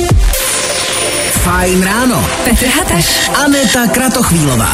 [0.00, 0.29] Thank you.
[1.50, 2.26] Fajn ráno.
[2.44, 3.30] Petr Hateš.
[3.44, 4.70] Aneta Kratochvílová.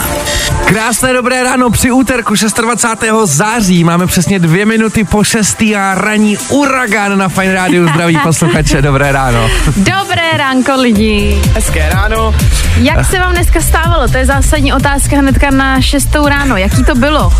[0.64, 3.36] Krásné dobré ráno při úterku 26.
[3.36, 3.84] září.
[3.84, 7.88] Máme přesně dvě minuty po šestý a ranní uragán na Fine Radio.
[7.88, 9.50] Zdraví posluchače, dobré ráno.
[9.76, 11.42] Dobré ránko lidi.
[11.54, 12.34] Hezké ráno.
[12.76, 14.08] Jak se vám dneska stávalo?
[14.08, 16.56] To je zásadní otázka hnedka na 6 ráno.
[16.56, 17.32] Jaký to bylo?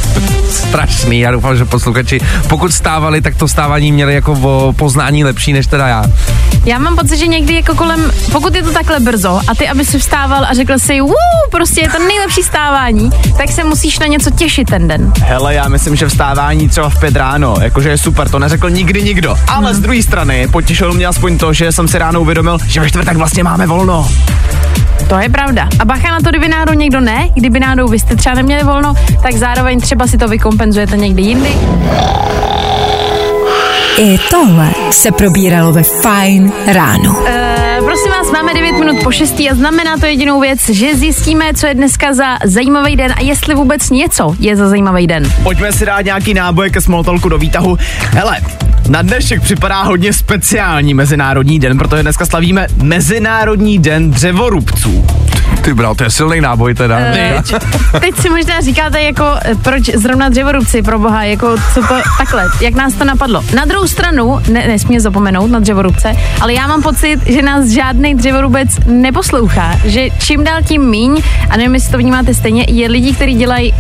[0.51, 5.67] Strašný, já doufám, že posluchači, pokud stávali, tak to stávání měli jako poznání lepší než
[5.67, 6.05] teda já.
[6.65, 9.85] Já mám pocit, že někdy jako kolem, pokud je to takhle brzo a ty, aby
[9.85, 11.15] si vstával a řekl si, Woo,
[11.51, 15.13] prostě je to nejlepší stávání, tak se musíš na něco těšit ten den.
[15.23, 19.03] Hele, já myslím, že vstávání třeba v pět ráno, jakože je super, to neřekl nikdy
[19.03, 19.37] nikdo.
[19.49, 22.89] Ale z druhé strany potěšilo mě aspoň to, že jsem si ráno uvědomil, že ve
[22.89, 24.09] čtvrtek vlastně máme volno.
[25.09, 25.69] To je pravda.
[25.79, 28.95] A bacha na to, kdyby náhodou někdo ne, kdyby náhodou vy jste třeba neměli volno,
[29.23, 31.57] tak zároveň třeba si to vykompenzujete někdy jindy.
[33.99, 37.17] I tohle se probíralo ve Fine ráno.
[37.29, 41.55] E, prosím vás, máme 9 minut po 6 a znamená to jedinou věc, že zjistíme,
[41.55, 45.33] co je dneska za zajímavý den a jestli vůbec něco je za zajímavý den.
[45.43, 47.79] Pojďme si dát nějaký náboje ke smoltolku do výtahu.
[48.11, 48.41] Hele,
[48.89, 55.07] na dnešek připadá hodně speciální Mezinárodní den, protože dneska slavíme Mezinárodní den dřevorubců.
[55.63, 56.99] Ty bral, to je silný náboj teda.
[56.99, 57.43] E,
[58.01, 62.45] teď si možná říkáte, jako, e, proč zrovna dřevorubci, pro boha, jako, co to, takhle,
[62.61, 63.45] jak nás to napadlo.
[63.55, 68.15] Na druhou stranu, ne, nesmí zapomenout na dřevorubce, ale já mám pocit, že nás žádný
[68.15, 73.15] dřevorubec neposlouchá, že čím dál tím míň, a nevím, jestli to vnímáte stejně, je lidí,
[73.15, 73.79] kteří dělají uh,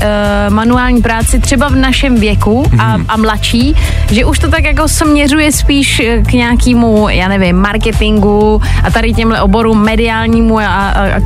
[0.54, 3.76] manuální práci třeba v našem věku a, a mladší,
[4.10, 9.42] že už to tak jako směřuje spíš k nějakému, já nevím, marketingu a tady těmhle
[9.42, 11.20] oborům mediálnímu a, a, a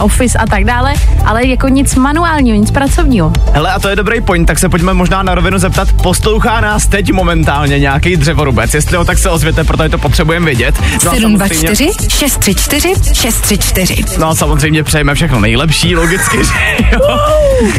[0.00, 3.32] office a tak dále, ale jako nic manuálního, nic pracovního.
[3.52, 6.86] Hele, a to je dobrý point, tak se pojďme možná na rovinu zeptat, poslouchá nás
[6.86, 10.74] teď momentálně nějaký dřevorubec, jestli ho tak se ozvěte, protože to potřebujeme vědět.
[11.04, 14.04] No 724 634 634.
[14.18, 16.52] No a samozřejmě přejeme všechno nejlepší, logicky, že
[16.92, 17.18] jo.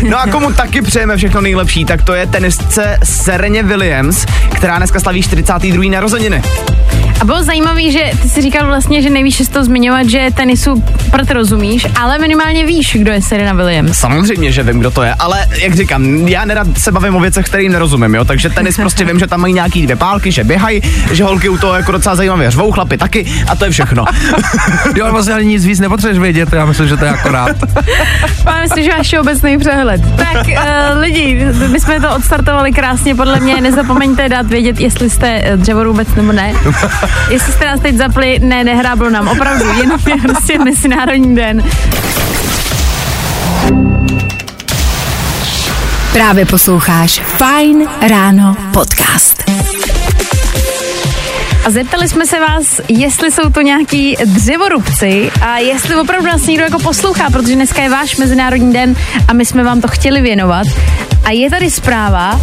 [0.09, 4.99] No a komu taky přejeme všechno nejlepší, tak to je tenisce Sereně Williams, která dneska
[4.99, 5.91] slaví 42.
[5.91, 6.41] narozeniny.
[7.21, 10.83] A bylo zajímavé, že ty si říkal vlastně, že nevíš, jestli to zmiňovat, že tenisu
[11.11, 13.97] proto rozumíš, ale minimálně víš, kdo je Serena Williams.
[13.97, 17.45] Samozřejmě, že vím, kdo to je, ale jak říkám, já nerad se bavím o věcech,
[17.45, 20.81] kterým nerozumím, jo, takže tenis prostě vím, že tam mají nějaký dvě pálky, že běhají,
[21.11, 24.05] že holky u toho jako docela zajímavé řvou, chlapy taky a to je všechno.
[24.95, 27.55] jo, vlastně ani nic víc nepotřebuješ vědět, já myslím, že to je akorát.
[28.45, 30.01] Mám myslím, že máš obecný přehled.
[30.17, 35.43] Tak uh, lidi, my jsme to odstartovali krásně, podle mě nezapomeňte dát vědět, jestli jste
[35.55, 36.53] dřevorubec nebo ne.
[37.29, 41.63] Jestli jste nás teď zapli, ne, nehráblo nám, opravdu, jenom je prostě Mezinárodní den.
[46.13, 49.43] Právě posloucháš Fine Ráno podcast.
[51.65, 56.63] A zeptali jsme se vás, jestli jsou to nějaký dřevorubci a jestli opravdu nás někdo
[56.63, 58.95] jako poslouchá, protože dneska je váš Mezinárodní den
[59.27, 60.67] a my jsme vám to chtěli věnovat.
[61.25, 62.41] A je tady zpráva,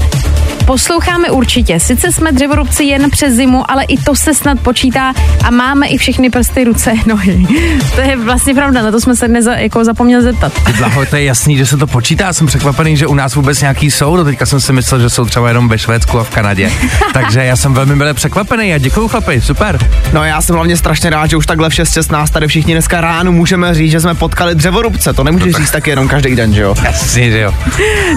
[0.67, 1.81] Posloucháme určitě.
[1.81, 5.13] Sice jsme dřevorubci jen přes zimu, ale i to se snad počítá
[5.45, 7.47] a máme i všechny prsty, ruce, nohy.
[7.95, 10.53] To je vlastně pravda, na to jsme se neza, jako zapomněli zeptat.
[10.79, 12.33] Blaho, to je jasný, že se to počítá.
[12.33, 14.17] Jsem překvapený, že u nás vůbec nějaký jsou.
[14.17, 16.71] Do teďka jsem si myslel, že jsou třeba jenom ve Švédsku a v Kanadě.
[17.13, 19.79] Takže já jsem velmi byl překvapený a děkuju chlapi, super.
[20.13, 23.33] No já jsem hlavně strašně rád, že už takhle v 6.16 tady všichni dneska ráno
[23.33, 25.13] můžeme říct, že jsme potkali dřevorubce.
[25.13, 26.75] To nemůžeš no říct taky jenom každý den, že jo?
[26.85, 27.55] Jasně, že jo.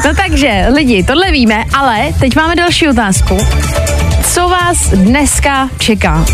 [0.06, 3.38] No takže, lidi, tohle víme, ale teď máme další otázku.
[4.34, 6.26] Co vás dneska čeká?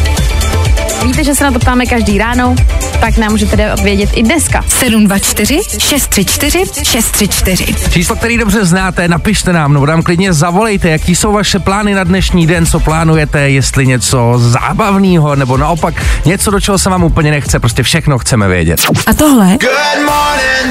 [1.06, 2.56] Víte, že se na to ptáme každý ráno,
[3.00, 4.64] tak nám můžete vědět i dneska.
[4.68, 7.76] 724 634 634.
[7.90, 12.04] Číslo, který dobře znáte, napište nám, nebo nám klidně zavolejte, jaký jsou vaše plány na
[12.04, 15.94] dnešní den, co plánujete, jestli něco zábavného, nebo naopak
[16.26, 18.82] něco, do čeho se vám úplně nechce, prostě všechno chceme vědět.
[19.08, 19.58] A tohle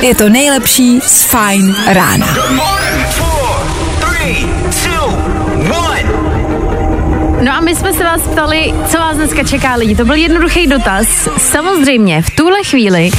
[0.00, 2.26] je to nejlepší z Fine rána.
[7.44, 9.96] No a my jsme se vás ptali, co vás dneska čeká lidi.
[9.96, 11.28] To byl jednoduchý dotaz.
[11.38, 13.10] Samozřejmě, v tuhle chvíli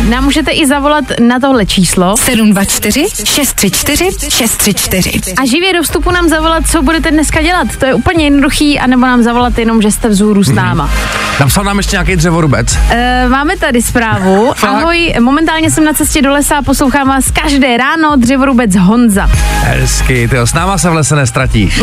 [0.00, 5.34] nám můžete i zavolat na tohle číslo 724 634 634.
[5.34, 7.76] A živě do vstupu nám zavolat, co budete dneska dělat.
[7.76, 10.86] To je úplně jednoduchý, anebo nám zavolat jenom, že jste vzhůru s náma.
[10.86, 11.40] Mm-hmm.
[11.40, 12.78] Napsal nám ještě nějaký dřevorubec.
[12.90, 14.52] E, máme tady zprávu.
[14.62, 19.30] Ahoj, momentálně jsem na cestě do lesa a poslouchám vás každé ráno dřevorubec Honza.
[19.60, 21.82] Hezky, ty s náma se v lese nestratíš.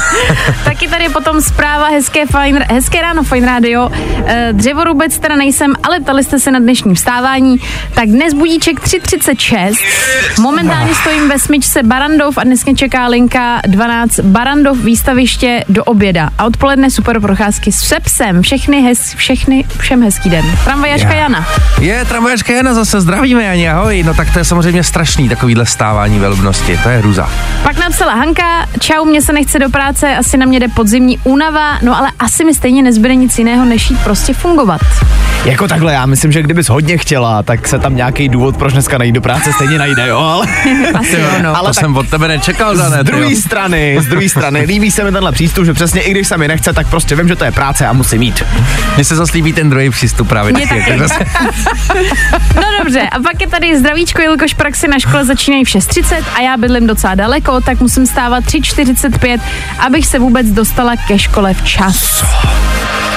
[0.64, 3.90] Taky tady potom zpráva hezké, fajn, hezké ráno, fajn rádio.
[4.26, 7.60] E, dřevorubec teda nejsem, ale ptali jste se na dnešní vstávání spoždění.
[7.94, 9.74] Tak dnes budíček 3.36.
[10.40, 16.30] Momentálně stojím ve smyčce Barandov a dnes mě čeká linka 12 Barandov výstaviště do oběda.
[16.38, 18.42] A odpoledne super procházky s psem.
[18.42, 20.44] Všechny, hez, všechny, všem hezký den.
[20.64, 21.14] Tramvajařka Já.
[21.14, 21.46] Jana.
[21.80, 24.02] Je, tramvajařka Jana zase, zdravíme Janě, ahoj.
[24.02, 27.30] No tak to je samozřejmě strašný, takovýhle stávání ve lubnosti, to je hruza.
[27.62, 31.78] Pak napsala Hanka, čau, mě se nechce do práce, asi na mě jde podzimní únava,
[31.82, 34.80] no ale asi mi stejně nezbyde nic jiného, než jít prostě fungovat.
[35.44, 38.98] Jako takhle, já myslím, že kdybys hodně chtěla, tak se tam nějaký důvod, proč dneska
[38.98, 40.46] nejít do práce, stejně najde, jo, ale...
[40.94, 41.48] Asi jo, no.
[41.56, 44.90] Ale to tak- jsem od tebe nečekal, Dané, Z druhé strany, z druhé strany, líbí
[44.90, 47.36] se mi tenhle přístup, že přesně i když se mi nechce, tak prostě vím, že
[47.36, 48.44] to je práce a musím jít.
[48.94, 50.52] Mně se zase líbí ten druhý přístup právě.
[50.52, 50.90] Mně taky, taky.
[50.90, 51.24] jako zase-
[52.56, 56.40] No dobře, a pak je tady zdravíčko, jelikož praxi na škole začínají v 6.30 a
[56.40, 59.40] já bydlím docela daleko, tak musím stávat 3.45,
[59.78, 62.24] abych se vůbec dostala ke škole včas.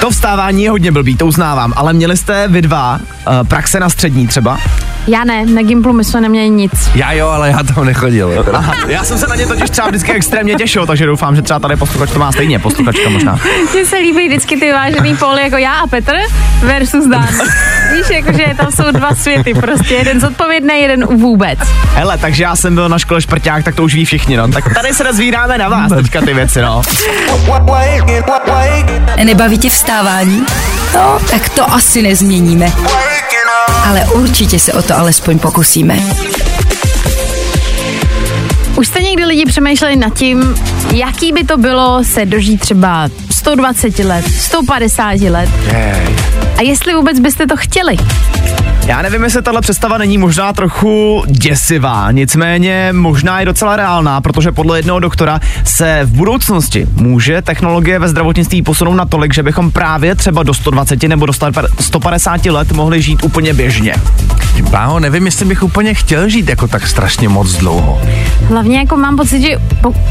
[0.00, 3.90] To vstávání je hodně blbý, to uznávám, ale měli jste vy dva uh, praxe na
[3.90, 4.58] střední třeba?
[5.06, 6.72] Já ne, na Gimplu my jsme neměli nic.
[6.94, 8.44] Já jo, ale já tam nechodil.
[8.52, 11.58] Aha, já jsem se na ně totiž třeba vždycky extrémně těšil, takže doufám, že třeba
[11.58, 13.38] tady posluchač to má stejně, posluchačka možná.
[13.72, 16.12] Mně se líbí vždycky ty vážený póly jako já a Petr
[16.62, 17.28] versus Dan.
[17.92, 21.58] Víš, jakože tam jsou dva světy, prostě jeden zodpovědný, jeden vůbec.
[21.94, 24.48] Hele, takže já jsem byl na škole šprťák, tak to už ví všichni, no.
[24.48, 26.82] Tak tady se rozvíráme na vás teďka ty věci, no.
[29.24, 30.46] Nebaví tě vstávání?
[30.94, 32.72] No, tak to asi nezměníme.
[33.84, 35.98] Ale určitě se o to alespoň pokusíme.
[38.76, 40.54] Už jste někdy lidi přemýšleli nad tím,
[40.94, 45.50] jaký by to bylo se dožít třeba 120 let, 150 let
[46.56, 47.96] a jestli vůbec byste to chtěli.
[48.90, 54.52] Já nevím, jestli tahle představa není možná trochu děsivá, nicméně možná je docela reálná, protože
[54.52, 60.14] podle jednoho doktora se v budoucnosti může technologie ve zdravotnictví posunout natolik, že bychom právě
[60.14, 61.32] třeba do 120 nebo do
[61.80, 63.94] 150 let mohli žít úplně běžně.
[64.70, 68.00] Bláho, nevím, jestli bych úplně chtěl žít jako tak strašně moc dlouho.
[68.48, 69.48] Hlavně jako mám pocit, že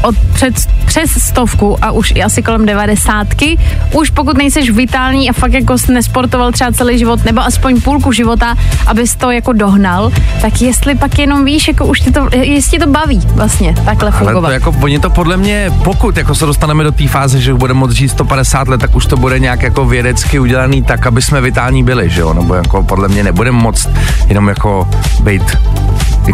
[0.02, 0.54] od před,
[0.86, 3.58] přes stovku a už i asi kolem devadesátky,
[3.92, 8.12] už pokud nejseš vitální a fakt jako jsi nesportoval třeba celý život nebo aspoň půlku
[8.12, 8.54] života,
[8.86, 12.86] abys to jako dohnal, tak jestli pak jenom víš, jako už ti to, jestli to
[12.86, 14.48] baví vlastně takhle Ale fungovat.
[14.48, 17.80] to jako, oni to podle mě, pokud jako se dostaneme do té fáze, že budeme
[17.80, 21.40] moct žít 150 let, tak už to bude nějak jako vědecky udělaný tak, aby jsme
[21.40, 22.34] vitální byli, že jo?
[22.34, 23.88] Nebo jako podle mě nebudeme moc
[24.28, 24.88] jenom jako
[25.22, 25.42] být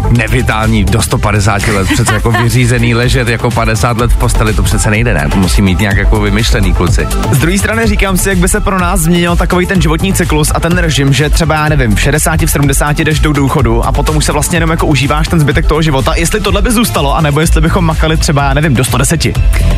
[0.09, 4.89] nevitální do 150 let, přece jako vyřízený ležet jako 50 let v posteli, to přece
[4.89, 5.27] nejde, ne?
[5.31, 7.07] To musí mít nějak jako vymyšlený kluci.
[7.31, 10.51] Z druhé strany říkám si, jak by se pro nás změnil takový ten životní cyklus
[10.55, 13.91] a ten režim, že třeba já nevím, v 60, v 70 jdeš do důchodu a
[13.91, 16.13] potom už se vlastně jenom jako užíváš ten zbytek toho života.
[16.15, 19.25] Jestli tohle by zůstalo, anebo jestli bychom makali třeba, já nevím, do 110.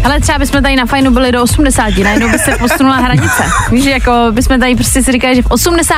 [0.03, 3.43] Ale třeba bychom tady na fajnu byli do 80, najednou by se posunula hranice.
[3.71, 5.95] Víš, jako bychom tady prostě si říkali, že v 80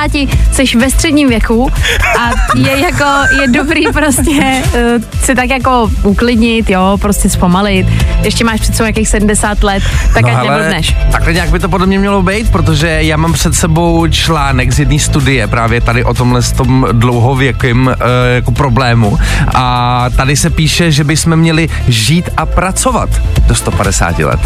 [0.52, 1.70] jsi ve středním věku
[2.18, 3.04] a je jako,
[3.40, 7.86] je dobrý prostě uh, se tak jako uklidnit, jo, prostě zpomalit.
[8.22, 9.82] Ještě máš před sebou nějakých 70 let,
[10.14, 10.96] tak ať neblbneš.
[11.12, 14.78] takhle nějak by to podle mě mělo být, protože já mám před sebou článek z
[14.78, 17.92] jedné studie právě tady o tomhle s tom dlouhověkým uh,
[18.34, 19.18] jako problému
[19.54, 23.10] a tady se píše, že bychom měli žít a pracovat
[23.46, 24.40] do 150 let.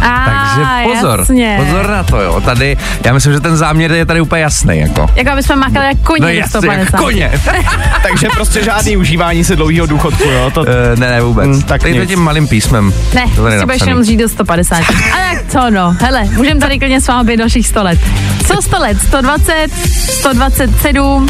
[0.00, 1.56] A, Takže pozor, jasně.
[1.66, 2.40] pozor na to, jo.
[2.40, 5.06] Tady, já myslím, že ten záměr je tady úplně jasný, jako.
[5.16, 6.76] Jako aby jsme makali jak koně No jasně, 150.
[6.80, 7.30] jak koně.
[8.02, 10.50] Takže prostě žádný užívání si dlouhého důchodku, jo.
[10.54, 10.66] To, Uh,
[10.98, 11.46] ne, ne, vůbec.
[11.46, 12.92] Mm, Hmm, tak Tady to tím malým písmem.
[13.14, 14.76] Ne, To tady budeš jenom žít do 150.
[14.76, 17.98] A tak co no, hele, můžeme tady klidně s vámi být dalších 100 let.
[18.46, 18.98] Co 100 let?
[19.08, 19.66] 120,
[20.10, 21.26] 127,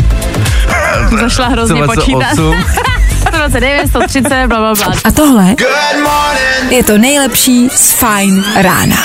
[1.20, 2.38] zašla hrozně počítat.
[3.20, 3.50] 128.
[3.50, 4.94] 129, 130, bla, bla, bla.
[5.04, 5.56] A tohle
[6.70, 8.96] je to nejlepší z Fine rána.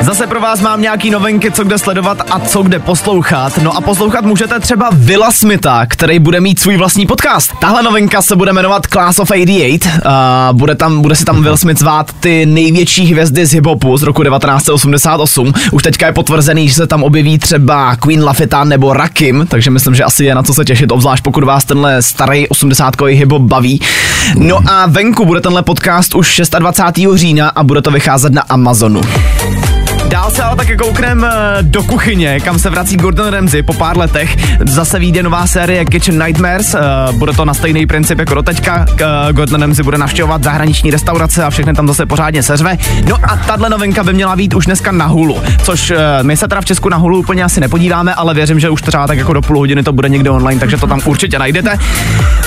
[0.00, 3.58] Zase pro vás mám nějaký novinky, co kde sledovat a co kde poslouchat.
[3.62, 7.52] No a poslouchat můžete třeba Villa Smitha, který bude mít svůj vlastní podcast.
[7.60, 9.90] Tahle novinka se bude jmenovat Class of 88.
[10.06, 14.02] Uh, bude, tam, bude si tam Will Smith zvát ty největší hvězdy z hiphopu z
[14.02, 15.52] roku 1988.
[15.72, 19.94] Už teďka je potvrzený, že se tam objeví třeba Queen Lafitta nebo Rakim, takže myslím,
[19.94, 23.80] že asi je na co se těšit, obzvlášť pokud vás tenhle starý 80kový hiphop baví.
[24.36, 27.14] No a venku bude tenhle podcast už 26.
[27.14, 29.00] října a bude to vycházet na Amazonu.
[30.10, 33.98] Dál se ale také kouknem eh, do kuchyně, kam se vrací Gordon Ramsay po pár
[33.98, 34.36] letech.
[34.66, 36.78] Zase vyjde nová série Kitchen Nightmares, eh,
[37.12, 38.86] bude to na stejný princip jako doteďka.
[39.00, 42.78] Eh, Gordon Ramsay bude navštěvovat zahraniční restaurace a všechny tam zase pořádně seřve.
[43.08, 46.60] No a tahle novinka by měla být už dneska na Hulu, což my se teda
[46.60, 49.42] v Česku na Hulu úplně asi nepodíváme, ale věřím, že už třeba tak jako do
[49.42, 51.78] půl hodiny to bude někde online, takže to tam určitě najdete.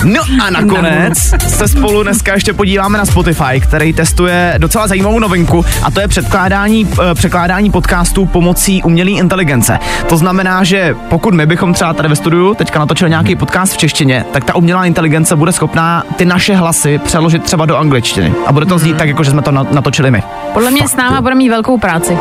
[0.03, 1.17] No a nakonec
[1.47, 6.07] se spolu dneska ještě podíváme na Spotify, který testuje docela zajímavou novinku a to je
[6.07, 9.79] předkládání, překládání hledání podcastů pomocí umělé inteligence.
[10.09, 13.77] To znamená, že pokud my bychom třeba tady ve studiu teďka natočili nějaký podcast v
[13.77, 18.33] češtině, tak ta umělá inteligence bude schopná ty naše hlasy přeložit třeba do angličtiny.
[18.45, 20.23] A bude to znít tak, jako že jsme to na- natočili my.
[20.53, 22.17] Podle mě s náma bude mít velkou práci.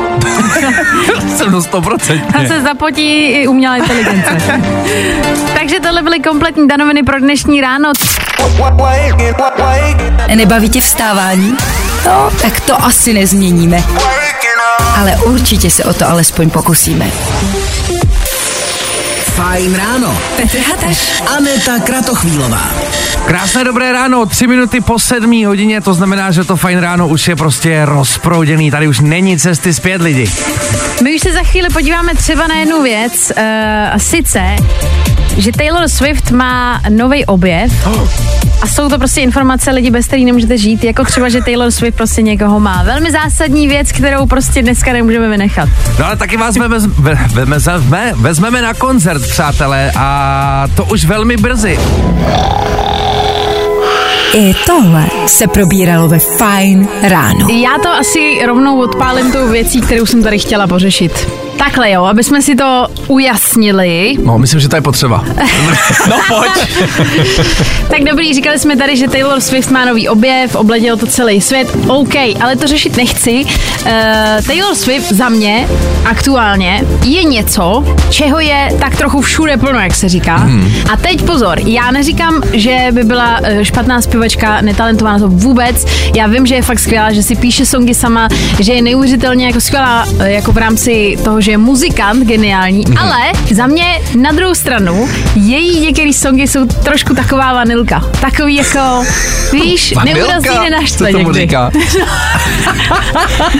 [1.36, 2.20] Jsem to 100%.
[2.34, 4.30] A se zapotí i umělá inteligence.
[5.54, 7.92] Takže tohle byly kompletní danoviny pro dnešní ráno.
[10.34, 11.56] Nebaví tě vstávání?
[12.06, 13.82] No, tak to asi nezměníme.
[14.96, 17.10] Ale určitě se o to alespoň pokusíme.
[19.34, 20.18] Fajn ráno.
[20.36, 21.22] Petr Hataš.
[21.36, 22.70] Aneta Kratochvílová.
[23.26, 27.28] Krásné dobré ráno, tři minuty po sedmí hodině, to znamená, že to fajn ráno už
[27.28, 30.30] je prostě rozprouděný, tady už není cesty zpět lidi.
[31.02, 33.42] My už se za chvíli podíváme třeba na jednu věc, uh,
[33.92, 34.56] a sice,
[35.36, 37.86] že Taylor Swift má nový objev
[38.62, 41.96] a jsou to prostě informace lidi, bez kterých nemůžete žít, jako třeba, že Taylor Swift
[41.96, 42.82] prostě někoho má.
[42.82, 45.68] Velmi zásadní věc, kterou prostě dneska nemůžeme vynechat.
[45.98, 51.04] No ale taky vás veme, ve, veme, vezme, vezmeme na koncert, přátelé, a to už
[51.04, 51.78] velmi brzy.
[54.34, 57.46] I tohle se probíralo ve Fajn ráno.
[57.48, 61.28] Já to asi rovnou odpálím tou věcí, kterou jsem tady chtěla pořešit.
[61.64, 64.14] Takhle jo, aby jsme si to ujasnili.
[64.24, 65.24] No, myslím, že to je potřeba.
[66.08, 66.50] No pojď.
[67.90, 71.76] Tak dobrý, říkali jsme tady, že Taylor Swift má nový objev, obletěl to celý svět.
[71.88, 73.44] OK, ale to řešit nechci.
[73.44, 73.90] Uh,
[74.46, 75.68] Taylor Swift za mě
[76.04, 80.36] aktuálně je něco, čeho je tak trochu všude plno, jak se říká.
[80.36, 80.72] Hmm.
[80.92, 85.86] A teď pozor, já neříkám, že by byla eh, špatná zpěvačka, netalentovaná to vůbec.
[86.16, 88.28] Já vím, že je fakt skvělá, že si píše songy sama,
[88.60, 92.98] že je neuvěřitelně jako skvělá eh, jako v rámci toho, že je muzikant geniální, hmm.
[92.98, 93.18] ale
[93.50, 93.84] za mě
[94.20, 98.04] na druhou stranu její některé songy jsou trošku taková vanilka.
[98.20, 99.04] Takový jako,
[99.52, 101.40] víš, neurazí nenaštve někdy.
[101.40, 101.70] říká?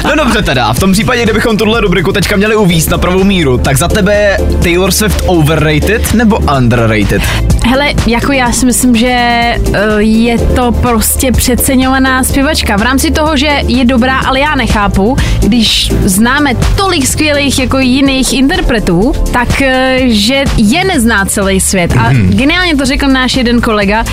[0.05, 3.59] No dobře teda, v tom případě, kdybychom tuhle rubriku teďka měli uvíct na pravou míru,
[3.59, 7.23] tak za tebe je Taylor Swift overrated nebo underrated?
[7.67, 9.17] Hele, jako já si myslím, že
[9.59, 12.77] uh, je to prostě přeceňovaná zpěvačka.
[12.77, 18.33] V rámci toho, že je dobrá, ale já nechápu, když známe tolik skvělých jako jiných
[18.33, 19.67] interpretů, tak uh,
[20.07, 21.95] že je nezná celý svět.
[21.99, 24.05] A geniálně to řekl náš jeden kolega,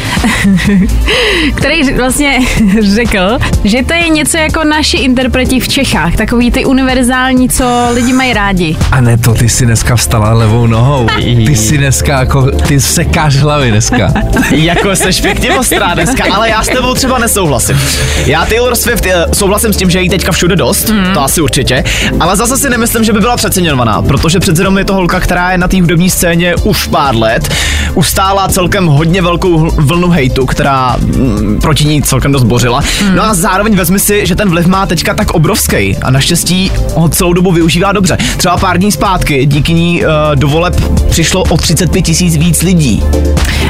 [1.56, 2.40] který vlastně
[2.96, 8.14] řekl, že to je něco jako naši interpreti v Čechách, takový ty univerzální, co lidi
[8.14, 8.78] mají rádi.
[8.92, 11.08] A ne to, ty si dneska vstala levou nohou.
[11.46, 14.14] Ty si dneska jako, ty sekáš hlavy dneska.
[14.52, 17.82] jako seš pěkně ostrá dneska, ale já s tebou třeba nesouhlasím.
[18.26, 21.14] Já Taylor Swift eh, souhlasím s tím, že jí teďka všude dost, mm.
[21.14, 21.84] to asi určitě,
[22.20, 25.51] ale zase si nemyslím, že by byla přeceňovaná, protože přece jenom je to holka, která
[25.51, 27.54] je na té hudební scéně už pár let,
[27.94, 32.84] ustála celkem hodně velkou vlnu hejtu, která mm, proti ní celkem dost bořila.
[33.04, 33.16] Mm.
[33.16, 37.10] No a zároveň vezmi si, že ten vliv má teďka tak obrovský a naštěstí ho
[37.10, 38.18] celou dobu využívá dobře.
[38.38, 40.75] Třeba pár dní zpátky díky ní uh, do voleb
[41.10, 43.04] přišlo o 35 tisíc víc lidí.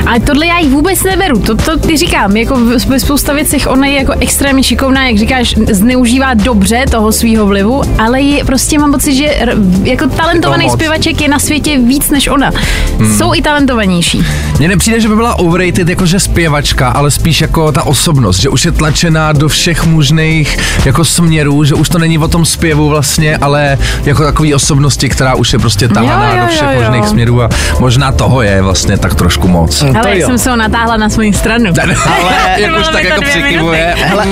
[0.07, 1.39] Ale tohle já jí vůbec neberu.
[1.39, 5.55] To, to ty říkám, jako ve spousta věcech ona je jako extrémně šikovná, jak říkáš,
[5.71, 9.39] zneužívá dobře toho svého vlivu, ale je, prostě mám pocit, že
[9.83, 12.51] jako talentovaný zpěvaček je na světě víc než ona.
[12.99, 13.17] Hmm.
[13.17, 14.25] Jsou i talentovanější.
[14.59, 18.65] Mně nepřijde, že by byla overrated jakože zpěvačka, ale spíš jako ta osobnost, že už
[18.65, 23.37] je tlačená do všech možných jako směrů, že už to není o tom zpěvu vlastně,
[23.37, 26.81] ale jako takový osobnosti, která už je prostě tahaná Jo, jo, do všech jo, jo.
[26.81, 29.81] možných směrů a možná toho je vlastně tak trošku moc.
[29.81, 30.27] Ale jak jo.
[30.27, 31.65] jsem se ho natáhla na svou stranu.
[31.81, 33.95] Ale Jak už tak jako přikivuje.
[33.97, 34.25] Hele,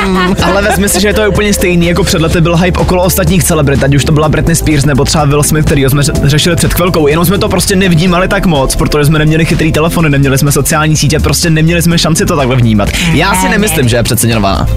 [0.44, 3.44] ale vezmi si, že to je úplně stejný, jako před lety byl hype okolo ostatních
[3.44, 6.56] celebrit, ať už to byla Britney Spears nebo třeba Will Smith, který jsme ře- řešili
[6.56, 10.38] před chvilkou, jenom jsme to prostě nevnímali tak moc, protože jsme neměli chytrý telefony, neměli
[10.38, 12.90] jsme sociální sítě, prostě neměli jsme šanci to takhle vnímat.
[13.14, 14.68] Já si nemyslím, že je přeceňovaná.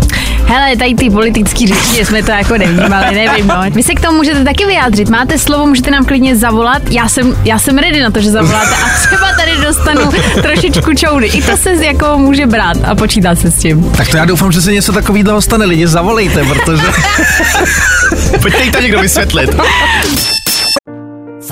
[0.46, 3.54] Hele, tady ty politický řeči, že jsme to jako nevnímali, nevím, no.
[3.70, 5.08] Vy se k tomu můžete taky vyjádřit.
[5.08, 6.82] Máte slovo, můžete nám klidně zavolat.
[6.90, 10.10] Já jsem, já jsem ready na to, že zavoláte a třeba tady dostanu
[10.42, 11.26] trošičku čoudy.
[11.26, 13.90] I to se jako může brát a počítá se s tím.
[13.96, 15.64] Tak to já doufám, že se něco takového stane.
[15.66, 16.82] Lidi, zavolejte, protože...
[18.42, 19.50] Pojďte jí to někdo vysvětlit.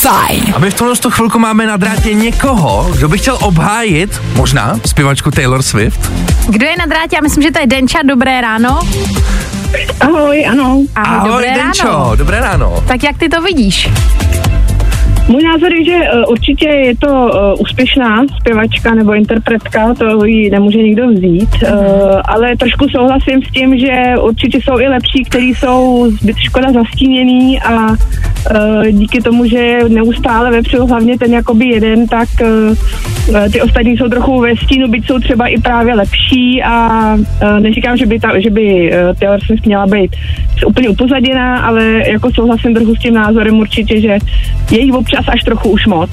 [0.00, 0.52] Fajn.
[0.54, 4.80] A my v tomhle tu chvilku máme na drátě někoho, kdo by chtěl obhájit, možná,
[4.86, 6.12] zpěvačku Taylor Swift.
[6.48, 7.16] Kdo je na drátě?
[7.16, 7.98] Já myslím, že to je Denča.
[8.04, 8.80] Dobré ráno.
[10.00, 10.80] Ahoj, ano.
[10.94, 12.16] Ahoj, dobré Denčo, ráno.
[12.16, 12.82] dobré ráno.
[12.88, 13.88] Tak jak ty to vidíš?
[15.28, 20.50] Můj názor je, že uh, určitě je to uh, úspěšná zpěvačka nebo interpretka, to ji
[20.50, 21.70] nemůže nikdo vzít, uh,
[22.24, 27.60] ale trošku souhlasím s tím, že určitě jsou i lepší, kteří jsou zbyt škoda zastíněný
[27.60, 27.88] a
[28.90, 32.28] díky tomu, že je neustále vepředu hlavně ten jakoby jeden, tak
[33.52, 37.16] ty ostatní jsou trochu ve stínu, byť jsou třeba i právě lepší a
[37.60, 40.16] neříkám, že by, ta, že by Taylor Swift měla být
[40.66, 44.18] úplně upozaděná, ale jako souhlasím trochu s tím názorem určitě, že
[44.70, 46.10] je jí občas až trochu už moc.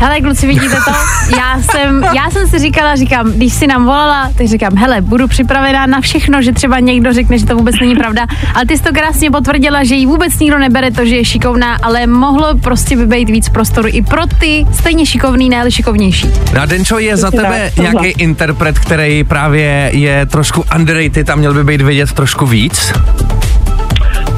[0.00, 0.90] Hele, kluci, vidíte to?
[1.36, 5.28] Já jsem, já jsem si říkala, říkám, když si nám volala, tak říkám, hele, budu
[5.28, 8.82] připravená na všechno, že třeba někdo řekne, že to vůbec není pravda, ale ty jsi
[8.82, 12.96] to krásně potvrdila, že jí vůbec nikdo nebere to, že je šikovná, ale mohlo prostě
[12.96, 16.30] by být víc prostoru i pro ty stejně šikovný, ne šikovnější.
[16.54, 21.64] Na Denčo je za tebe nějaký interpret, který právě je trošku underrated a měl by
[21.64, 22.92] být vidět trošku víc?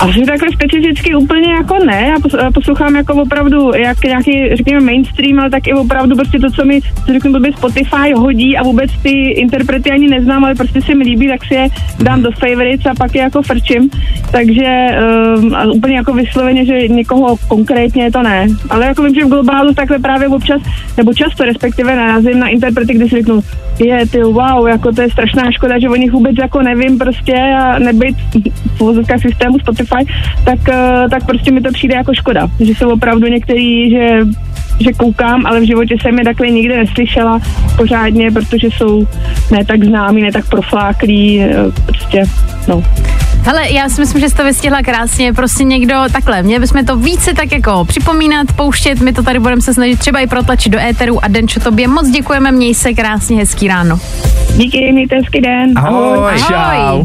[0.01, 5.39] Asi takhle specificky úplně jako ne, já já poslouchám jako opravdu jak nějaký, řekněme, mainstream,
[5.39, 8.91] ale tak i opravdu prostě to, co mi, co řeknu, blbě Spotify hodí a vůbec
[9.03, 11.69] ty interprety ani neznám, ale prostě se mi líbí, tak si je
[12.03, 13.91] dám do favorites a pak je jako frčím,
[14.33, 14.89] takže
[15.39, 19.75] um, úplně jako vysloveně, že někoho konkrétně to ne, ale jako vím, že v globálu
[19.75, 20.63] takhle právě občas,
[20.97, 23.41] nebo často respektive narazím na interprety, kdy si řeknu,
[23.79, 27.35] je, ty wow, jako to je strašná škoda, že o nich vůbec jako nevím prostě
[27.37, 28.17] a nebyt
[28.81, 30.03] v uvozovkách systému Spotify,
[30.45, 34.21] tak, eh, tak prostě mi to přijde jako škoda, že jsou opravdu některý, že
[34.81, 37.41] že koukám, ale v životě jsem je takhle nikdy neslyšela
[37.77, 39.07] pořádně, protože jsou
[39.51, 41.55] ne tak známí, ne tak profláklí, eh,
[41.87, 42.23] prostě,
[42.69, 42.83] no.
[43.45, 46.97] Hele, já si myslím, že jsi to vystihla krásně, prostě někdo takhle, měli bychom to
[46.97, 50.79] více tak jako připomínat, pouštět, my to tady budeme se snažit třeba i protlačit do
[50.79, 54.01] éteru a Denčo, tobě moc děkujeme, měj se krásně, hezký ráno.
[54.57, 55.73] Díky, mějte hezký den.
[55.77, 56.33] Ahoj.
[56.39, 57.05] Čau.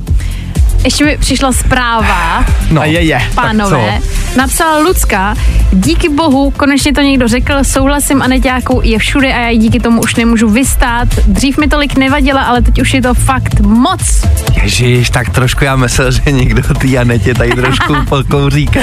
[0.86, 3.22] Ještě mi přišla zpráva, No, A je, je.
[3.36, 4.00] pánové,
[4.36, 5.36] napsala Lucka,
[5.72, 10.02] díky bohu, konečně to někdo řekl, souhlasím Aneťákou je všude a já jí díky tomu
[10.02, 11.08] už nemůžu vystát.
[11.28, 14.28] Dřív mi tolik nevadila, ale teď už je to fakt moc.
[14.64, 18.80] Ježíš, tak trošku já myslel, že někdo ty Janetě tady trošku pokouříka.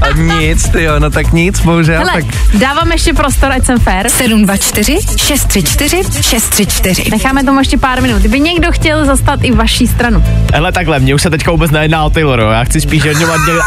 [0.00, 1.98] A nic, ty jo, no tak nic, bohužel.
[1.98, 2.24] Hele, tak
[2.60, 4.08] dávám ještě prostor, ať jsem fair.
[4.08, 7.10] 724 634 634.
[7.10, 8.18] Necháme tomu ještě pár minut.
[8.18, 10.24] Kdyby někdo chtěl zastat i vaší stranu.
[10.54, 13.12] Hele, takhle, mě už se teďka vůbec nejedná o Tayloru, já chci spíš, že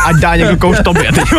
[0.05, 1.11] ať dá někdo kouš tobě.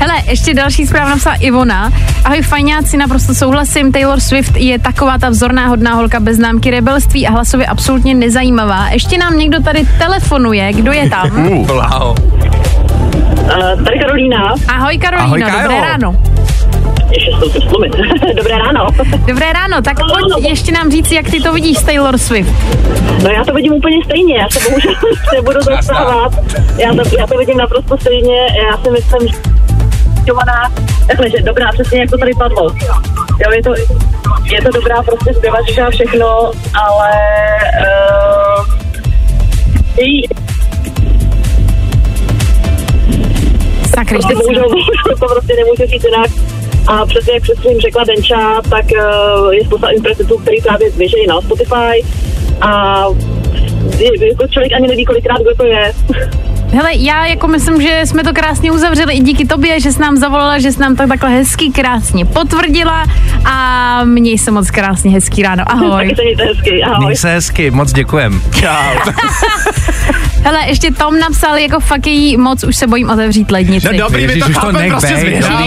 [0.00, 1.92] Hele, ještě další zpráva napsala Ivona.
[2.24, 3.92] Ahoj fajňáci, naprosto souhlasím.
[3.92, 8.88] Taylor Swift je taková ta vzorná hodná holka bez známky rebelství a hlasově absolutně nezajímavá.
[8.88, 10.72] Ještě nám někdo tady telefonuje.
[10.72, 11.46] Kdo je tam?
[11.46, 12.16] uh, wow.
[13.48, 15.62] Uh, tady Karolína, Ahoj Karolíno, Ahoj, Kájo.
[15.62, 16.16] dobré ráno.
[17.10, 17.96] Ještě se to slumit.
[18.36, 18.86] Dobré ráno.
[19.26, 22.52] Dobré ráno, tak pojď ještě nám říct, jak ty to vidíš s Taylor Swift.
[23.22, 24.92] No já to vidím úplně stejně, já se bohužel
[25.34, 26.32] nebudu zastávat.
[26.76, 28.36] Já to, já to vidím naprosto stejně,
[28.70, 29.58] já si myslím, že
[30.26, 30.72] Jovaná,
[31.06, 32.74] takhle, že dobrá, přesně jak to tady padlo.
[33.44, 33.74] Jo, je to,
[34.44, 37.10] je to dobrá prostě zpěvačka a všechno, ale
[37.80, 38.66] uh,
[39.96, 40.22] její,
[43.94, 44.68] Sakryš, teď bohužel
[45.20, 46.57] to prostě nemůžu říct jinak.
[46.88, 51.26] A přesně jak přesně jim řekla Denča, tak uh, je spousta interpretů, který právě běžejí
[51.26, 52.04] na Spotify
[52.60, 53.04] a
[53.98, 55.92] je, jako člověk ani neví, kolikrát kdo to je.
[56.72, 60.16] Hele, já jako myslím, že jsme to krásně uzavřeli i díky tobě, že jsi nám
[60.16, 63.04] zavolala, že jsi nám tak takhle hezky krásně potvrdila
[63.44, 65.64] a měj se moc krásně hezký ráno.
[65.66, 66.04] Ahoj.
[66.04, 66.82] Taky se mějte hezky.
[66.82, 67.04] Ahoj.
[67.04, 68.42] Měj se hezky, moc děkujem.
[68.60, 69.12] Čau.
[70.44, 73.86] Hele, ještě Tom napsal, jako fakt její moc, už se bojím otevřít lednici.
[73.92, 75.14] No dobrý, Ježíš, to už to nech prostě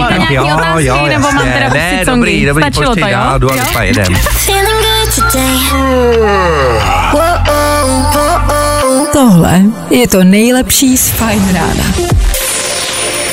[0.10, 1.52] tak nějaký jo, otázky, jo, nebo mám jasně.
[1.54, 2.46] teda Ne, dobrý, songy?
[2.46, 3.16] dobrý, Stačilo počkej to, jo?
[3.18, 3.54] dál, Dua?
[3.54, 4.14] Lipa, jedem.
[9.14, 11.84] Tohle je to nejlepší z Fajn rána.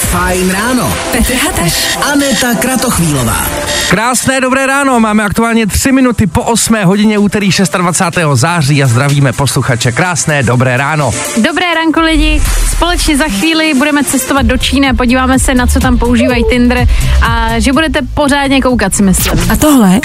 [0.09, 0.95] Fajn ráno.
[1.13, 1.99] Petr Hateš.
[2.13, 3.47] Aneta Kratochvílová.
[3.91, 8.27] Krásné dobré ráno, máme aktuálně 3 minuty po 8 hodině úterý 26.
[8.35, 9.93] září a zdravíme posluchače.
[9.93, 11.11] Krásné dobré ráno.
[11.37, 15.81] Dobré ranko lidi, společně za chvíli budeme cestovat do Číny a podíváme se, na co
[15.81, 16.87] tam používají Tinder
[17.23, 19.51] a že budete pořádně koukat si myslím.
[19.53, 20.01] A tohle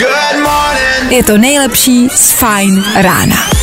[1.10, 3.63] je to nejlepší z Fajn rána.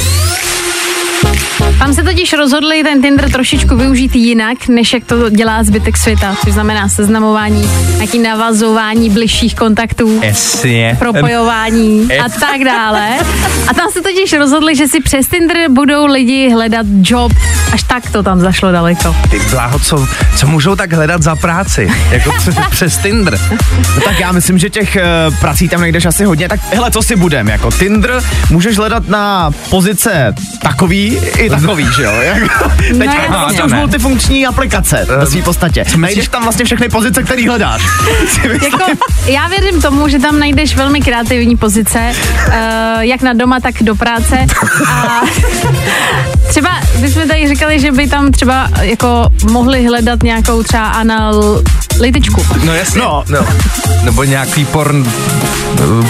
[1.79, 6.37] Tam se totiž rozhodli ten Tinder trošičku využít jinak, než jak to dělá zbytek světa,
[6.45, 10.97] což znamená seznamování, nějaký navazování bližších kontaktů, Jasně.
[10.99, 13.09] propojování a tak dále.
[13.69, 17.33] A tam se totiž rozhodli, že si přes Tinder budou lidi hledat job.
[17.73, 19.17] Až tak to tam zašlo daleko.
[19.31, 21.91] Ty bláho, co, co můžou tak hledat za práci?
[22.11, 22.33] Jako
[22.71, 23.39] přes, Tinder.
[23.95, 24.97] No tak já myslím, že těch
[25.29, 26.49] uh, prací tam najdeš asi hodně.
[26.49, 32.03] Tak hele, co si budem, jako Tinder můžeš hledat na pozice takový i takový, že
[32.03, 32.13] jo?
[32.21, 33.23] Jako, teďka jasně.
[33.23, 35.85] je to vlastně už multifunkční aplikace ve své podstatě.
[35.97, 37.83] Najdeš tam vlastně všechny pozice, které hledáš.
[38.63, 38.85] Jako,
[39.27, 42.13] já věřím tomu, že tam najdeš velmi kreativní pozice,
[42.47, 42.53] uh,
[43.01, 44.47] jak na doma, tak do práce.
[44.89, 45.21] A
[46.49, 50.89] třeba bychom tady říkali, že by tam třeba jako mohli hledat nějakou třeba
[52.01, 52.43] analytičku.
[52.65, 53.01] No jasně.
[53.01, 53.25] No.
[53.29, 53.47] no.
[54.03, 55.13] Nebo nějaký porn,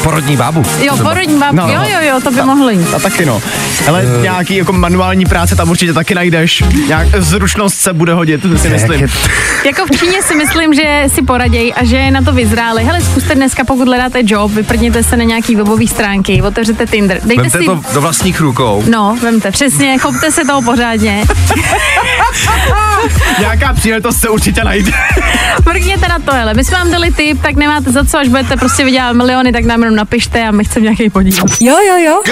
[0.03, 0.63] porodní bábu.
[0.81, 1.11] Jo, Třeba.
[1.11, 1.73] porodní bab, No, no.
[1.73, 2.87] jo, jo, jo, to by mohli.
[2.97, 3.43] A taky no.
[3.89, 6.65] Ale nějaký jako manuální práce tam určitě taky najdeš.
[6.89, 9.09] Nějak zručnost se bude hodit, si myslím.
[9.67, 12.85] Jako v Číně si myslím, že si poraděj a že na to vyzráli.
[12.85, 17.21] Hele, zkuste dneska, pokud hledáte job, vyprdněte se na nějaký webový stránky, otevřete Tinder.
[17.25, 17.65] Dejte Vemte si...
[17.65, 18.85] to do vlastních rukou.
[18.91, 21.25] No, vemte, přesně, chopte se toho pořádně.
[23.41, 24.93] Nějaká příležitost se určitě najde.
[25.67, 26.55] Mrkněte na to, hele.
[26.55, 29.65] My jsme vám dali tip, tak nemáte za co, až budete prostě vydělat miliony, tak
[29.65, 31.33] nám jenom napište a my chceme nějaký podíl.
[31.61, 32.23] Jo, jo, jo.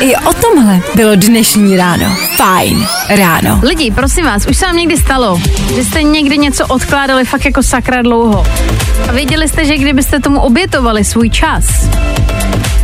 [0.00, 2.16] I o tomhle bylo dnešní ráno.
[2.36, 3.60] Fajn ráno.
[3.62, 5.40] Lidi, prosím vás, už se vám někdy stalo,
[5.74, 8.46] že jste někdy něco odkládali fakt jako sakra dlouho.
[9.08, 11.64] A věděli jste, že kdybyste tomu obětovali svůj čas,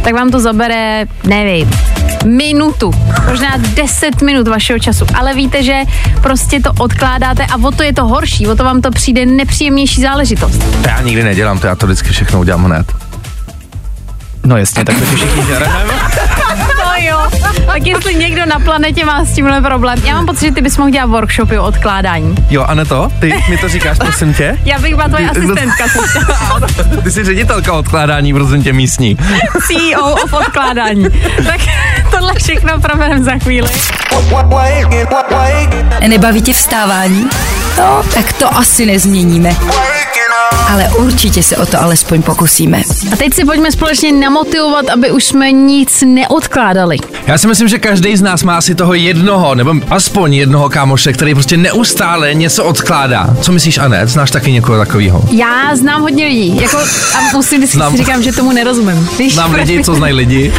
[0.03, 1.71] tak vám to zabere, nevím,
[2.25, 2.93] minutu,
[3.29, 5.75] možná 10 minut vašeho času, ale víte, že
[6.23, 10.01] prostě to odkládáte a o to je to horší, o to vám to přijde nepříjemnější
[10.01, 10.59] záležitost.
[10.83, 12.93] To já nikdy nedělám, to já to vždycky všechno udělám hned.
[14.45, 15.75] No jasně, tak to všichni žereme.
[17.67, 20.77] Tak jestli někdo na planetě má s tímhle problém, já mám pocit, že ty bys
[20.79, 22.35] mohl dělat workshopy o odkládání.
[22.51, 23.09] Jo, a ne to?
[23.21, 24.59] Ty mi to říkáš, prosím tě?
[24.65, 25.85] Já bych byla tvoje Ty- asistentka,
[27.03, 29.17] Ty jsi ředitelka odkládání, prosím tě, místní.
[29.67, 31.05] CEO of odkládání.
[31.47, 31.61] Tak
[32.11, 33.69] tohle všechno probereme za chvíli.
[36.09, 37.27] Nebaví tě vstávání?
[37.79, 39.57] No, tak to asi nezměníme.
[40.69, 42.83] Ale určitě se o to alespoň pokusíme.
[43.13, 46.97] A teď si pojďme společně namotivovat, aby už jsme nic neodkládali.
[47.27, 51.13] Já si myslím, že každý z nás má asi toho jednoho, nebo aspoň jednoho kámoše,
[51.13, 53.27] který prostě neustále něco odkládá.
[53.43, 54.09] Co myslíš, Anet?
[54.09, 55.25] Znáš taky někoho takového?
[55.31, 56.77] Já znám hodně lidí, jako
[57.15, 57.93] a musím vždycky Znám.
[57.93, 59.09] si říkám, že tomu nerozumím.
[59.19, 60.53] Víš, Znám lidi, co znají lidi.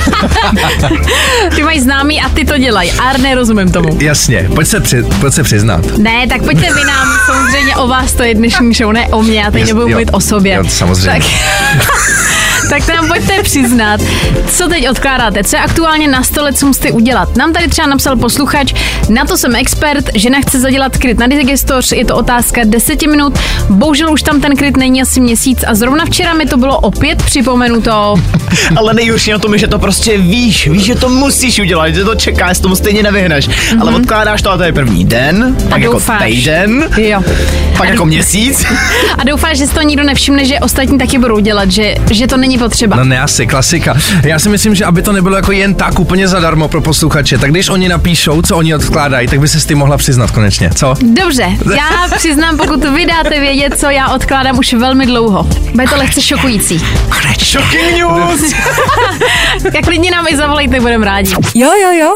[1.56, 2.92] Ty mají známý a ty to dělají.
[2.92, 3.98] A nerozumím tomu.
[4.02, 5.98] Jasně, pojď se, při, pojď se přiznat.
[5.98, 9.40] Ne, tak pojďte vy nám, samozřejmě o vás to je dnešní show, ne o mě,
[9.40, 10.06] já teď nebudu jo.
[10.06, 10.54] mluvit o sobě.
[10.54, 11.20] Jo, samozřejmě.
[11.20, 11.24] Tak,
[12.70, 14.02] tak nám pojďte přiznat,
[14.48, 17.38] co teď odkládáte, co je aktuálně na stole, co musíte udělat.
[17.38, 18.74] Nám tady třeba napsal posluchač,
[19.10, 23.40] na to jsem expert, žena chce zadělat kryt na digestoř, je to otázka 10 minut,
[23.70, 27.24] bohužel už tam ten kryt není asi měsíc a zrovna včera mi to bylo opět
[27.24, 28.16] připomenuto.
[28.76, 32.04] Ale nejhorší na tom je, že to prostě víš, víš, že to musíš udělat, že
[32.04, 33.50] to čekáš, tomu stejně nevyhneš.
[33.50, 33.82] Mm-hmm.
[33.82, 36.24] Ale odkládáš to a to je první den, pak jako doufáš.
[36.32, 37.24] týden, Jo.
[37.78, 38.66] pak jako měsíc.
[39.18, 42.38] A doufáš, že si to nikdo nevšimne, že ostatní taky budou dělat, že, že to
[42.38, 42.96] není potřeba.
[42.96, 43.96] No ne asi, klasika.
[44.24, 47.52] Já si myslím, že aby to nebylo jako jen tak úplně zadarmo pro posluchače, tak
[47.52, 50.94] když oni napíšou, co oni odkládají, tak by se s tím mohla přiznat konečně, co?
[51.02, 51.46] Dobře,
[51.78, 55.44] já přiznám, pokud vy dáte vědět, co já odkládám už velmi dlouho.
[55.72, 56.82] Bude to lehce šokující.
[57.44, 58.54] Shocking news!
[59.74, 61.32] Jak klidně nám i zavolejte, budeme rádi.
[61.56, 62.16] Jo, jo, jo.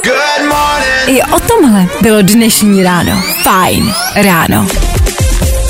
[1.07, 3.23] I o tomhle bylo dnešní ráno.
[3.43, 4.67] Fajn ráno.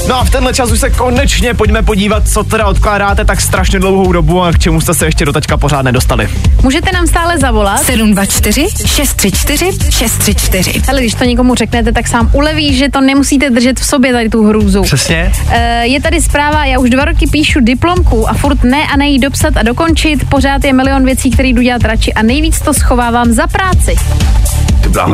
[0.07, 3.79] No a v tenhle čas už se konečně pojďme podívat, co teda odkládáte tak strašně
[3.79, 6.29] dlouhou dobu a k čemu jste se ještě do teďka pořád nedostali.
[6.63, 7.79] Můžete nám stále zavolat.
[7.83, 10.81] 724 634 634.
[10.89, 14.29] Ale když to někomu řeknete, tak sám uleví, že to nemusíte držet v sobě tady
[14.29, 14.81] tu hrůzu.
[14.83, 15.31] Přesně?
[15.49, 19.19] Eh, Je tady zpráva, já už dva roky píšu diplomku a furt ne a nejí
[19.19, 20.29] dopsat a dokončit.
[20.29, 23.95] Pořád je milion věcí, které jdu dělat radši a nejvíc to schovávám za práci.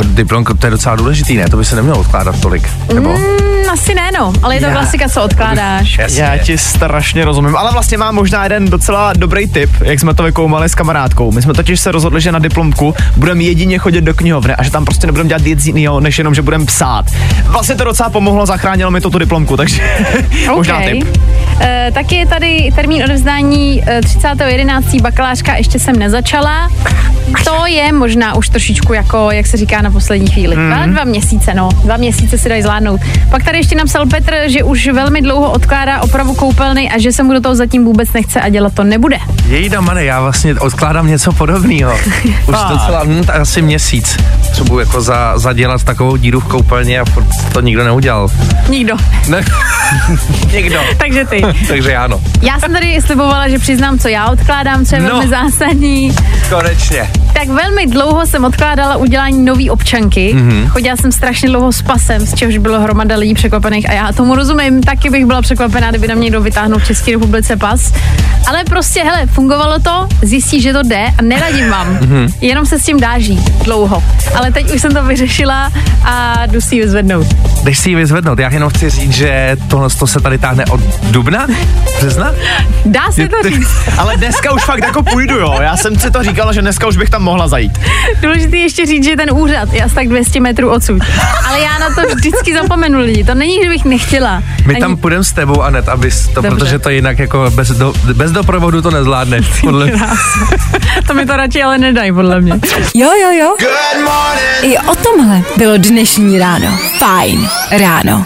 [0.03, 1.49] Diplomka, to je docela důležitý, ne?
[1.49, 2.69] To by se nemělo odkládat tolik.
[2.93, 3.09] Nebo?
[3.09, 5.97] Mm, asi ne, no, ale je to Já- klasika, co odkládáš.
[5.97, 6.21] Jasně.
[6.23, 10.23] Já ti strašně rozumím, ale vlastně mám možná jeden docela dobrý tip, jak jsme to
[10.23, 11.31] vykoumali s kamarádkou.
[11.31, 14.71] My jsme totiž se rozhodli, že na diplomku budeme jedině chodit do knihovny a že
[14.71, 17.05] tam prostě nebudeme dělat nic jiného, než jenom, že budeme psát.
[17.45, 19.83] Vlastně to docela pomohlo, zachránilo mi to tu diplomku, takže
[20.55, 21.17] možná tip.
[21.61, 25.01] E, taky je tady termín odevzdání e, 30.11.
[25.01, 26.69] bakalářka, ještě jsem nezačala.
[27.43, 30.55] To je možná už trošičku jako, jak se říká na poslední chvíli.
[30.55, 30.67] Mm.
[30.67, 31.69] Dva, dva měsíce, no.
[31.83, 33.01] Dva měsíce si dají zvládnout.
[33.29, 37.23] Pak tady ještě napsal Petr, že už velmi dlouho odkládá opravu koupelny a že se
[37.23, 39.17] mu do toho zatím vůbec nechce a dělat to nebude.
[39.47, 41.93] Jejda, mane, já vlastně odkládám něco podobného.
[42.25, 44.17] Už docela, hm, asi měsíc.
[44.51, 47.05] Třeba jako za, zadělat takovou díru v koupelně a
[47.53, 48.29] to nikdo neudělal.
[48.69, 48.95] Nikdo.
[49.27, 49.45] Ne,
[50.53, 50.79] nikdo.
[50.97, 51.41] Takže ty.
[51.67, 52.21] Takže ano.
[52.41, 55.07] Já jsem tady slibovala, že přiznám, co já odkládám, co je No.
[55.09, 56.15] velmi zásadní.
[56.49, 57.09] Konečně.
[57.39, 60.33] Tak velmi dlouho jsem odkládala udělání nový občanky.
[60.33, 60.49] Mhm.
[60.49, 60.67] Mm-hmm.
[60.67, 64.35] Chodila jsem strašně dlouho s pasem, z čehož bylo hromada lidí překvapených a já tomu
[64.35, 64.83] rozumím.
[64.83, 67.93] Taky bych byla překvapená, kdyby na mě někdo vytáhnul v České republice pas.
[68.47, 71.87] Ale prostě, hele, fungovalo to, zjistí, že to jde a neradím vám.
[71.87, 72.01] Mhm.
[72.01, 72.33] Mm-hmm.
[72.41, 74.03] Jenom se s tím dá žít dlouho.
[74.35, 75.71] Ale teď už jsem to vyřešila
[76.03, 77.27] a jdu si ji vyzvednout.
[77.63, 78.39] Jdeš si ji vyzvednout.
[78.39, 81.47] Já jenom chci říct, že tohle to se tady táhne od dubna?
[81.99, 82.31] Března?
[82.85, 83.71] Dá se to říct.
[83.97, 85.57] Ale dneska už fakt jako půjdu, jo.
[85.61, 87.79] Já jsem si to říkala, že dneska už bych tam mohla zajít.
[88.21, 91.01] Důležité ještě říct, že ten úřad je asi tak 200 metrů odsud.
[91.47, 93.23] Ale já na to vždycky zapomenu lidi.
[93.23, 94.43] To není, že bych nechtěla.
[94.65, 96.49] My Ani- tam půjdeme s tebou, Anet, abys to, Dobře.
[96.49, 99.45] protože to jinak jako bez, do, bez doprovodu to nezvládneš.
[99.61, 99.91] Podle...
[101.07, 102.53] To mi to radši ale nedají, podle mě.
[102.95, 103.55] Jo, jo, jo.
[104.61, 106.67] I o tomhle bylo dnešní ráno.
[106.99, 108.25] Fajn ráno.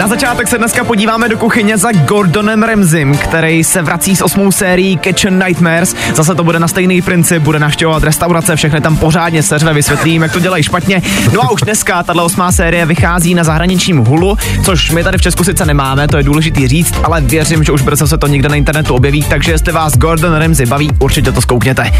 [0.00, 4.52] Na začátek se dneska podíváme do kuchyně za Gordonem Ramsym, který se vrací s osmou
[4.52, 5.96] sérií Kitchen Nightmares.
[6.14, 10.32] Zase to bude na stejný princip, bude navštěvovat restaurace, všechny tam pořádně seřve, vysvětlím, jak
[10.32, 11.02] to dělají špatně.
[11.32, 15.22] No a už dneska tahle osmá série vychází na zahraničním Hulu, což my tady v
[15.22, 18.48] Česku sice nemáme, to je důležitý říct, ale věřím, že už brzo se to někde
[18.48, 21.92] na internetu objeví, takže jestli vás Gordon Ramsay baví, určitě to zkoukněte.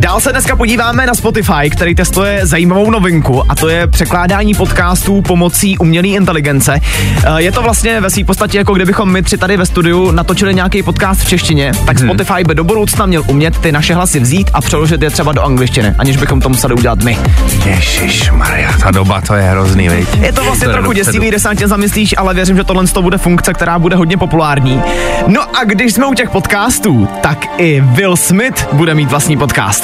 [0.00, 5.22] Dál se dneska podíváme na Spotify, který testuje zajímavou novinku a to je překládání podcastů
[5.22, 6.80] pomocí umělé inteligence.
[7.24, 10.54] Eh, Je to vlastně ve své podstatě jako kdybychom my tři tady ve studiu natočili
[10.54, 14.50] nějaký podcast v češtině, tak Spotify by do budoucna měl umět ty naše hlasy vzít
[14.54, 17.18] a přeložit je třeba do angličtiny, aniž bychom to museli udělat my.
[17.66, 20.08] Ježíš Maria, ta doba, to je hrozný, viď?
[20.20, 23.02] Je to vlastně To trochu děsivý, když se tím zamyslíš, ale věřím, že tohle to
[23.02, 24.82] bude funkce, která bude hodně populární.
[25.26, 29.75] No a když jsme u těch podcastů, tak i Will Smith bude mít vlastní podcast.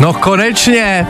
[0.00, 1.06] No konečně.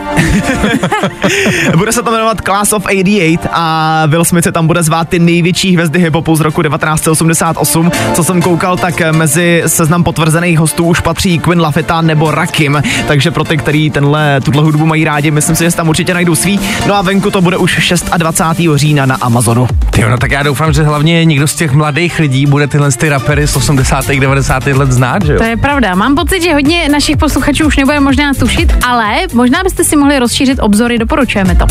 [1.76, 5.18] Bude se to jmenovat Class of 88 a Will Smith se tam bude zvát ty
[5.18, 7.90] největší hvězdy hiphopu z roku 1988.
[8.14, 13.30] Co jsem koukal, tak mezi seznam potvrzených hostů už patří Quinn Lafita nebo Rakim, takže
[13.30, 16.34] pro ty, kteří tenhle, tuhle hudbu mají rádi, myslím si, že se tam určitě najdou
[16.34, 16.60] svý.
[16.86, 18.60] No a venku to bude už 26.
[18.74, 19.68] října na Amazonu.
[19.90, 23.08] Ty no tak já doufám, že hlavně někdo z těch mladých lidí bude tyhle ty
[23.08, 24.06] rapery z 80.
[24.06, 24.66] 90.
[24.66, 25.38] let znát, že jo?
[25.38, 25.94] To je pravda.
[25.94, 30.18] Mám pocit, že hodně našich posluchačů už nebude možná tušit, ale možná byste si mohli
[30.18, 31.66] rozšířit obzory, doporučujeme to.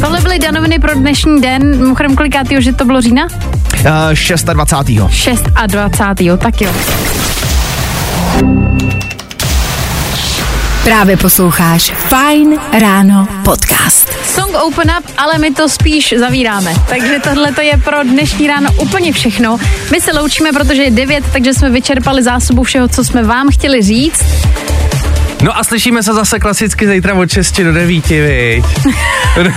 [0.00, 1.78] Tohle byly danoviny pro dnešní den.
[1.78, 3.26] Mimochodem, kolikátýho, že to bylo října?
[4.44, 5.10] Uh, 26.
[5.10, 6.04] 6 a 20.
[6.38, 6.72] Tak jo.
[10.84, 14.08] Právě posloucháš Fajn ráno podcast.
[14.34, 16.74] Song Open Up, ale my to spíš zavíráme.
[16.88, 19.58] Takže tohle to je pro dnešní ráno úplně všechno.
[19.90, 23.82] My se loučíme, protože je 9, takže jsme vyčerpali zásobu všeho, co jsme vám chtěli
[23.82, 24.24] říct.
[25.42, 28.64] No a slyšíme se zase klasicky zítra od 6 do 9, viď?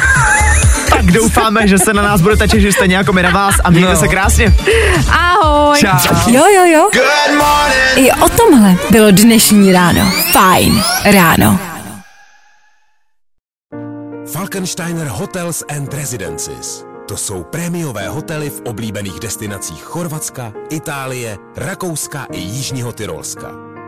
[0.89, 3.93] Tak doufáme, že se na nás budete těšit stejně jako my na vás a mějte
[3.93, 3.99] No.
[3.99, 4.53] se krásně.
[5.11, 5.79] Ahoj!
[5.79, 6.31] Čau.
[6.31, 6.89] Jo, jo, jo.
[7.95, 10.11] I o tomhle bylo dnešní ráno.
[10.31, 11.59] Fajn ráno.
[14.33, 16.83] Falkensteiner Hotels and Residences.
[17.07, 23.47] To jsou prémiové hotely v oblíbených destinacích Chorvatska, Itálie, Rakouska i Jižního Tyrolska.